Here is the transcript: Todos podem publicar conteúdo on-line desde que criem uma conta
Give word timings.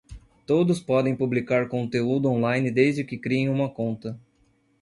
Todos 0.47 0.79
podem 0.79 1.15
publicar 1.15 1.69
conteúdo 1.69 2.27
on-line 2.27 2.71
desde 2.71 3.03
que 3.03 3.19
criem 3.19 3.49
uma 3.49 3.69
conta 3.69 4.19